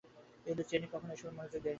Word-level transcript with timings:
কিন্তু 0.45 0.63
চেনি 0.69 0.87
কখনও 0.93 1.13
এসবে 1.15 1.31
মনোযোগ 1.31 1.51
দেয়নি। 1.55 1.69